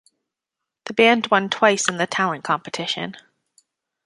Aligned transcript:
The 0.85 0.93
band 0.93 1.27
won 1.29 1.47
twice 1.51 1.87
in 1.87 1.97
the 1.97 2.07
talent 2.07 2.43
competition. 2.43 3.15